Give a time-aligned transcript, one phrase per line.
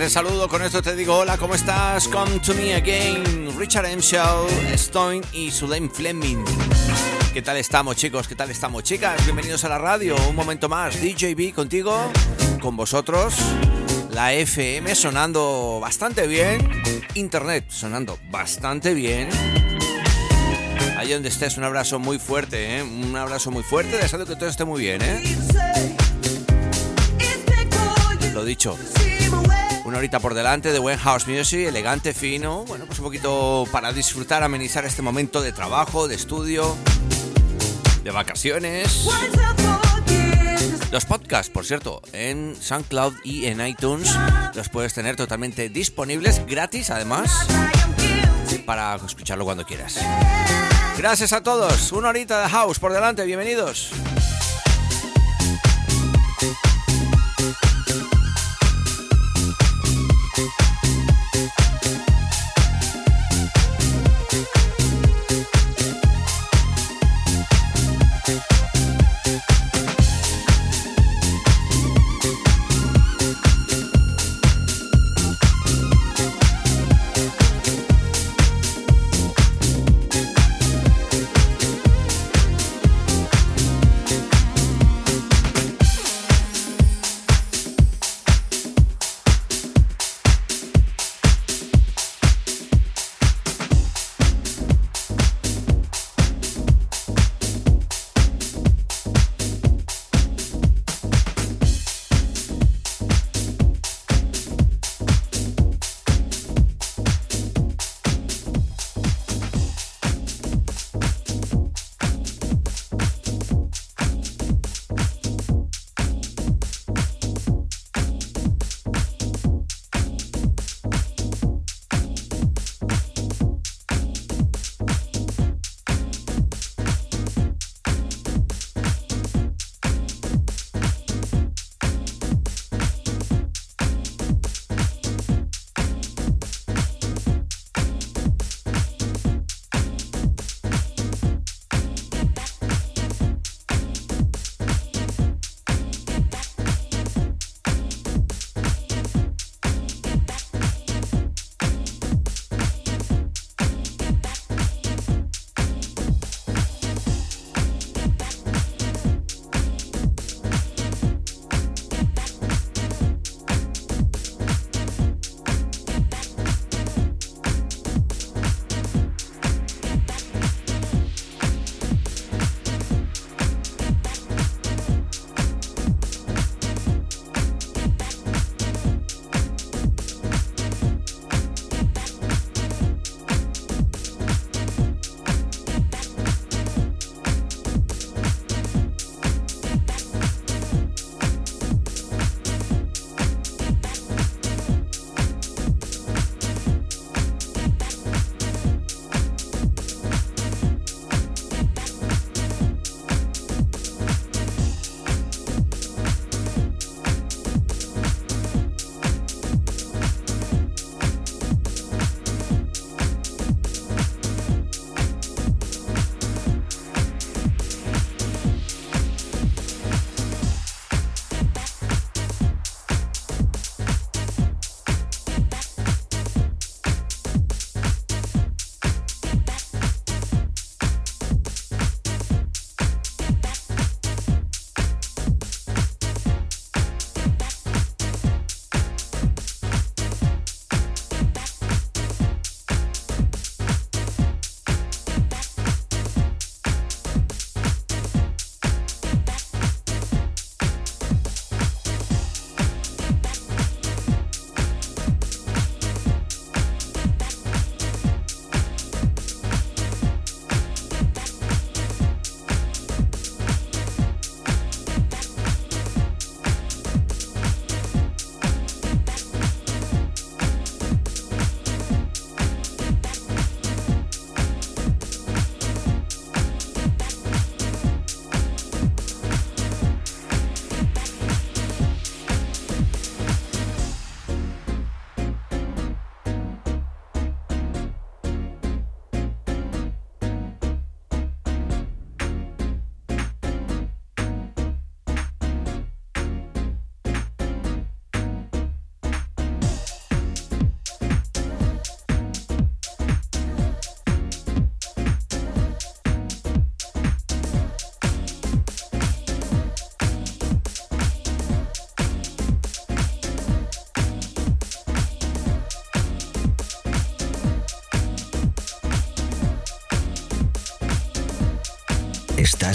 [0.00, 2.08] te saludo, con esto te digo hola, ¿cómo estás?
[2.08, 4.00] Come to me again, Richard M.
[4.00, 6.42] Show, Stone y Sulaim Fleming.
[7.34, 8.26] ¿Qué tal estamos chicos?
[8.26, 9.22] ¿Qué tal estamos chicas?
[9.24, 11.94] Bienvenidos a la radio, un momento más, DJB contigo,
[12.62, 13.34] con vosotros,
[14.10, 16.66] la FM sonando bastante bien,
[17.12, 19.28] Internet sonando bastante bien.
[20.96, 22.82] Allí donde estés, un abrazo muy fuerte, ¿eh?
[22.82, 25.02] un abrazo muy fuerte, deseando que todo esté muy bien.
[25.02, 25.22] ¿eh?
[28.32, 28.78] Lo dicho,
[30.00, 34.42] horita por delante de buen house music, elegante, fino, bueno, pues un poquito para disfrutar,
[34.42, 36.74] amenizar este momento de trabajo, de estudio,
[38.02, 39.06] de vacaciones.
[40.90, 44.10] Los podcasts, por cierto, en SoundCloud y en iTunes
[44.54, 47.46] los puedes tener totalmente disponibles, gratis además,
[48.64, 49.98] para escucharlo cuando quieras.
[50.96, 53.90] Gracias a todos, una horita de house por delante, bienvenidos.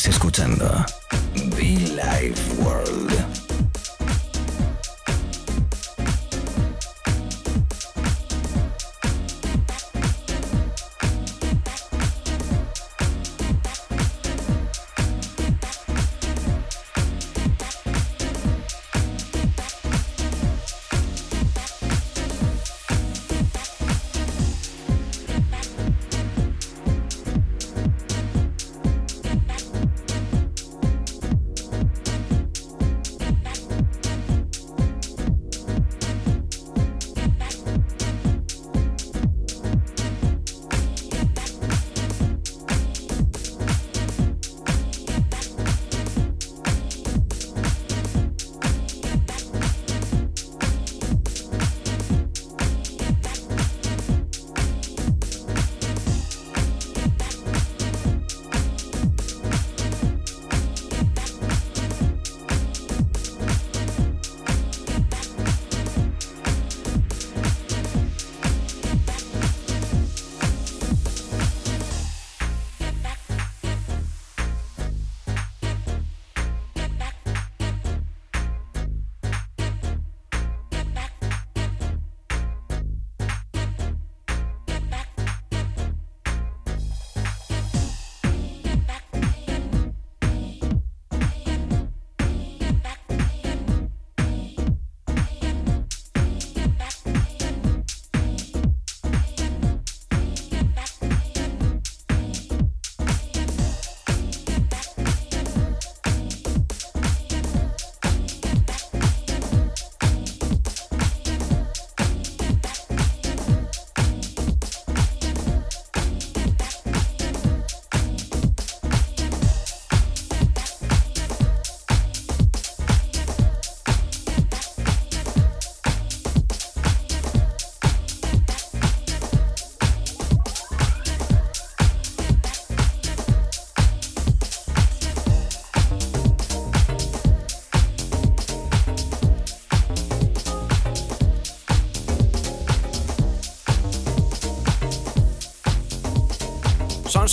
[0.07, 0.85] Escuchando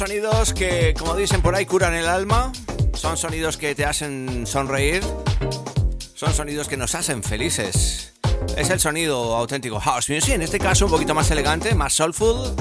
[0.06, 2.50] sonidos que, como dicen por ahí, curan el alma.
[2.92, 5.00] Son sonidos que te hacen sonreír.
[6.14, 8.12] Son sonidos que nos hacen felices.
[8.56, 12.52] Es el sonido auténtico house music, en este caso un poquito más elegante, más soulful.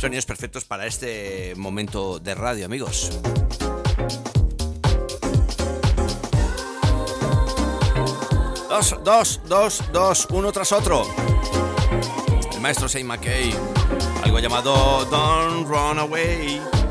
[0.00, 3.10] Sonidos perfectos para este momento de radio, amigos.
[8.70, 11.06] Dos, dos, dos, dos, uno tras otro.
[12.50, 13.52] El maestro Say McKay
[14.32, 16.81] algo llamado Don't Run Away.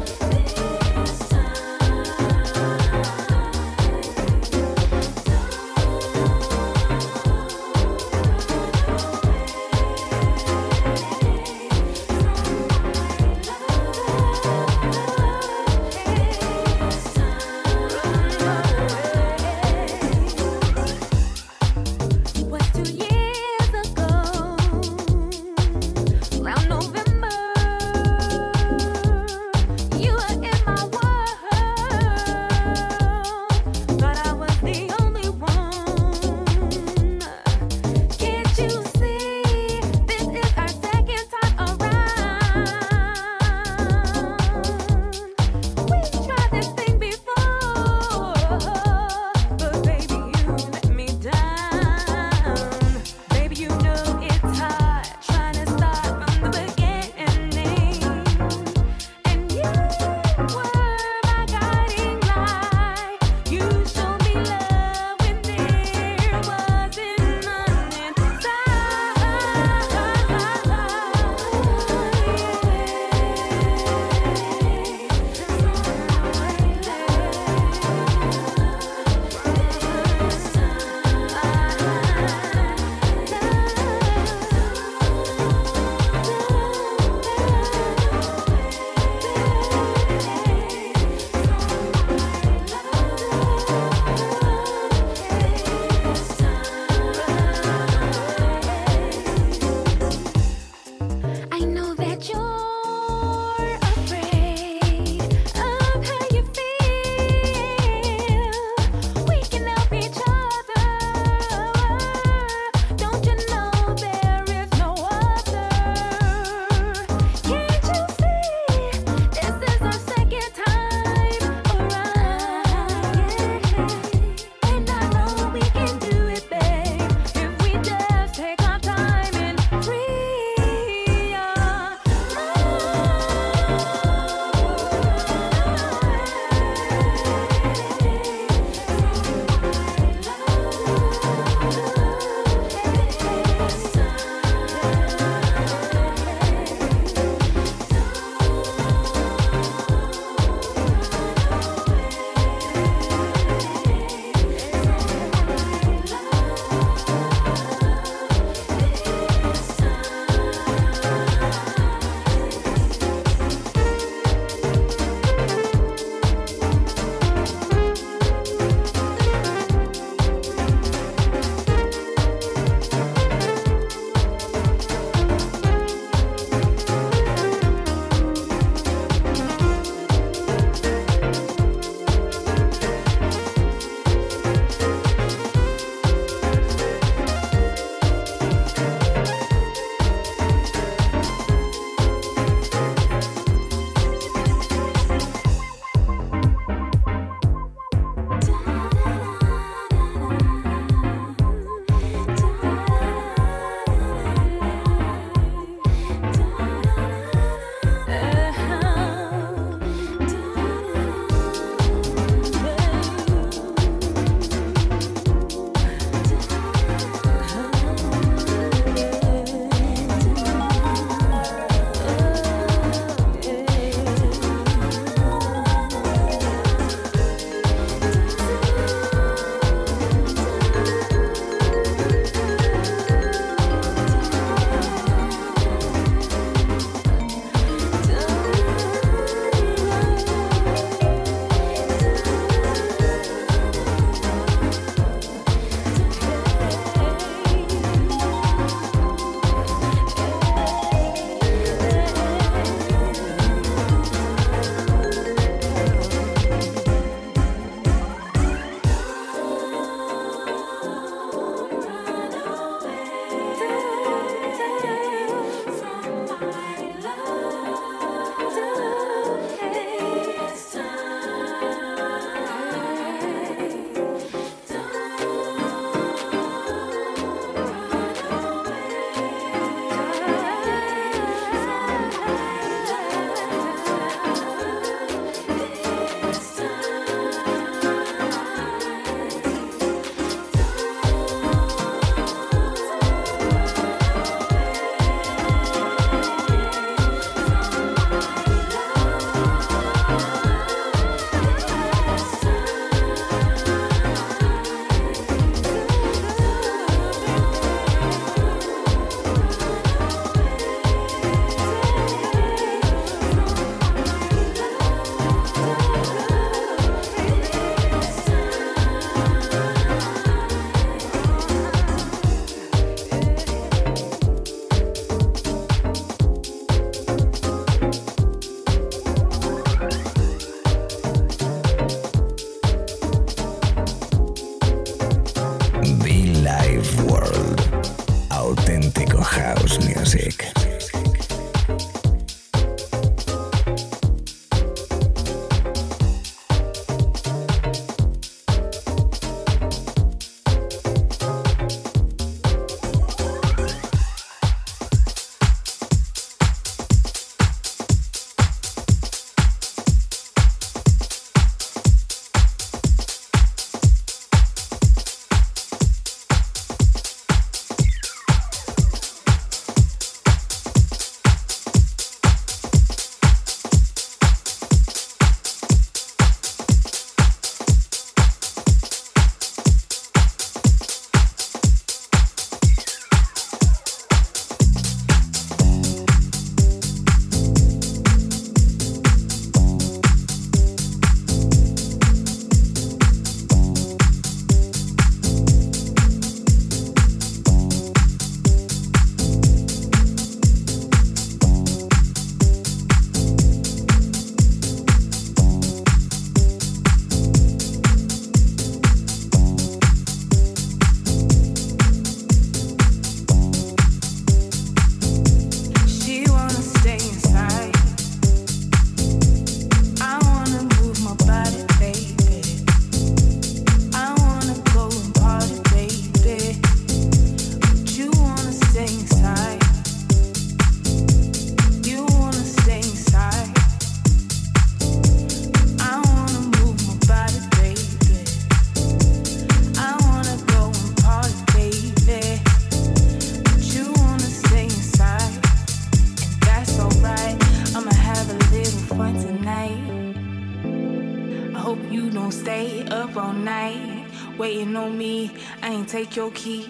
[455.91, 456.69] Take your keys.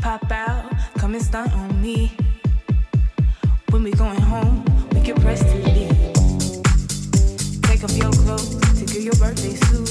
[0.00, 2.12] Pop out, come and stunt on me.
[3.70, 5.90] When we going home, we can press to leave.
[7.62, 9.88] Take off your clothes to get your birthday suit.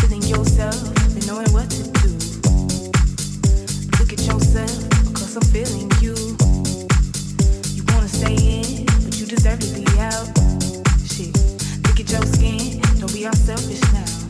[0.00, 0.76] Feeling yourself
[1.16, 2.10] and knowing what to do.
[3.98, 4.76] Look at yourself,
[5.08, 6.14] because I'm feeling you.
[7.76, 10.28] You wanna stay in, but you deserve to be out.
[11.08, 11.32] Shit,
[11.86, 14.21] look at your skin, so we are selfish now.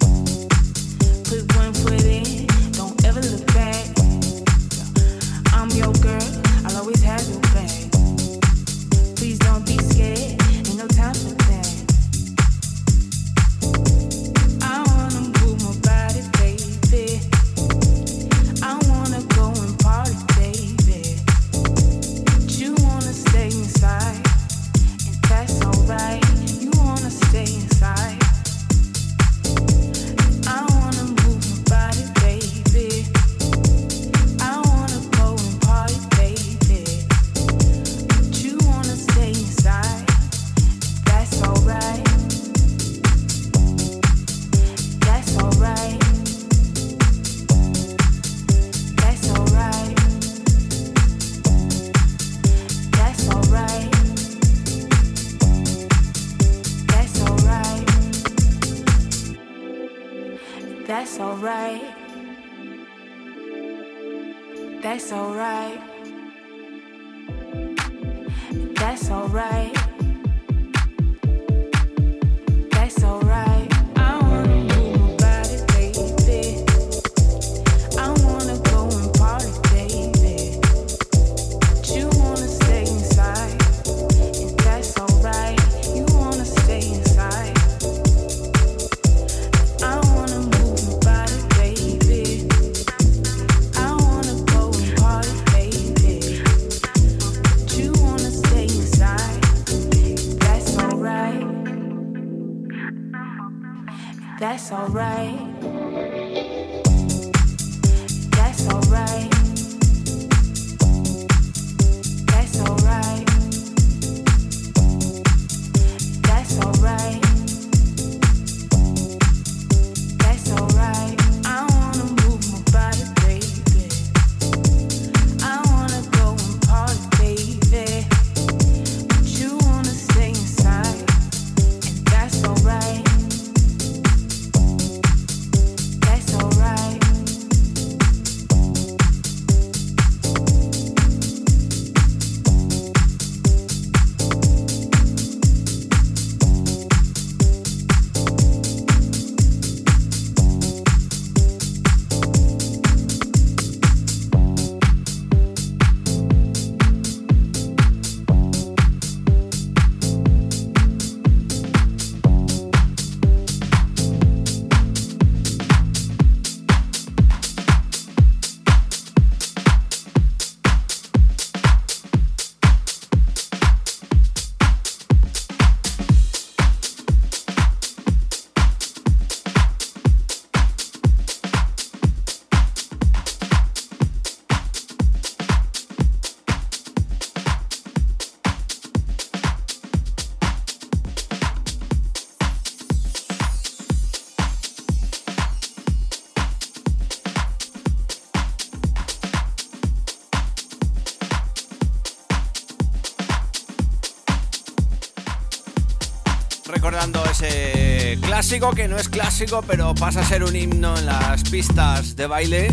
[208.52, 212.68] Que no es clásico, pero pasa a ser un himno en las pistas de baile.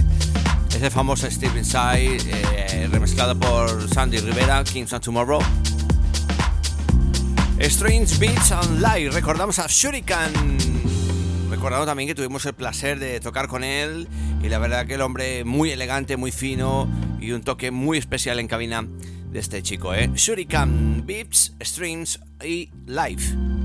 [0.75, 5.39] Ese famoso Steve Inside, eh, remezclado por Sandy Rivera, Kings of Tomorrow.
[7.59, 11.47] Strange Beats Online, recordamos a Shuriken.
[11.49, 14.09] Recordamos también que tuvimos el placer de tocar con él
[14.43, 16.89] y la verdad que el hombre muy elegante, muy fino
[17.21, 18.85] y un toque muy especial en cabina
[19.31, 20.11] de este chico, ¿eh?
[20.13, 23.58] Shuriken, Beats, Streams y Live.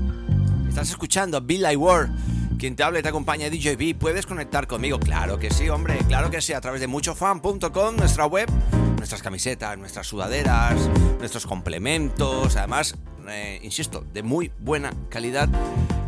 [0.75, 2.57] Estás escuchando Bill Like World.
[2.59, 4.99] Quien te habla y te acompaña DJB, ¿puedes conectar conmigo?
[4.99, 8.49] Claro que sí, hombre, claro que sí, a través de muchofan.com, nuestra web,
[8.97, 10.75] nuestras camisetas, nuestras sudaderas,
[11.17, 12.97] nuestros complementos, además,
[13.29, 15.47] eh, insisto, de muy buena calidad,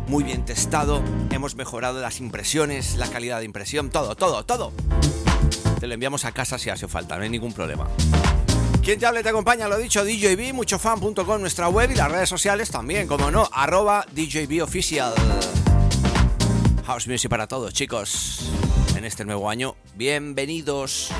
[0.06, 4.74] muy bien testado, hemos mejorado las impresiones, la calidad de impresión, todo, todo, todo.
[5.80, 7.88] Te lo enviamos a casa si hace falta, no hay ningún problema.
[8.82, 12.28] Quien te habla y te acompaña, lo dicho, DJB, muchofan.com, nuestra web y las redes
[12.28, 15.12] sociales también, como no, arroba DJB Official.
[16.86, 18.50] House Music para todos, chicos.
[18.96, 21.12] En este nuevo año, bienvenidos.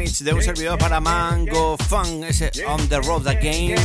[0.00, 3.76] Remix de un servidor para Mango Fun, ese On the Road Again.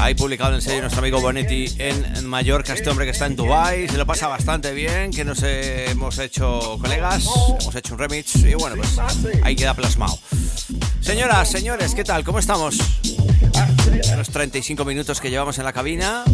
[0.00, 3.88] Ahí publicado en serio nuestro amigo Bonetti en Mallorca, este hombre que está en Dubai,
[3.88, 7.28] se lo pasa bastante bien, que nos hemos hecho colegas,
[7.60, 8.98] hemos hecho un remix y bueno, pues
[9.42, 10.18] ahí queda plasmado.
[11.00, 12.24] Señoras, señores, ¿qué tal?
[12.24, 12.76] ¿Cómo estamos?
[14.16, 16.24] Los 35 minutos que llevamos en la cabina,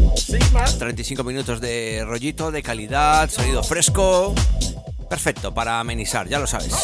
[0.78, 4.34] 35 minutos de rollito, de calidad, sonido fresco,
[5.08, 6.74] Perfecto, para amenizar, ya lo sabes.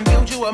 [0.00, 0.52] And build you a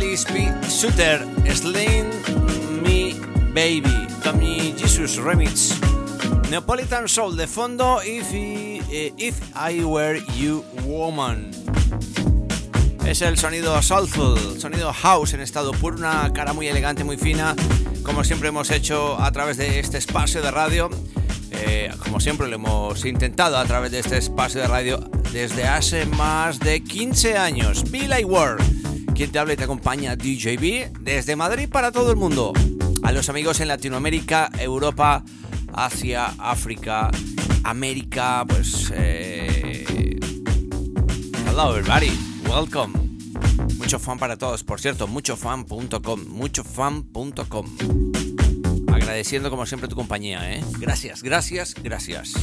[0.00, 0.48] Alice P.
[0.68, 2.08] Suter, Sling
[2.84, 3.14] Me
[3.52, 5.74] Baby, Tommy Jesus Remix,
[6.50, 11.50] Neapolitan Soul de fondo, If, eh, If I Were You Woman.
[13.06, 17.56] Es el sonido soulful, sonido house en estado puro, una cara muy elegante, muy fina,
[18.04, 20.90] como siempre hemos hecho a través de este espacio de radio.
[21.50, 25.00] Eh, como siempre lo hemos intentado a través de este espacio de radio
[25.32, 27.90] desde hace más de 15 años.
[27.90, 28.62] Billy Ward,
[29.18, 32.52] quien te habla y te acompaña DJB desde Madrid para todo el mundo.
[33.02, 35.24] A los amigos en Latinoamérica, Europa,
[35.72, 37.10] Asia, África,
[37.64, 38.92] América, pues...
[38.94, 40.20] Eh...
[41.48, 42.16] Hello everybody,
[42.48, 42.94] welcome.
[43.78, 47.66] Mucho fan para todos, por cierto, muchofan.com, muchofan.com.
[48.86, 50.62] Agradeciendo como siempre tu compañía, ¿eh?
[50.78, 52.34] Gracias, gracias, gracias.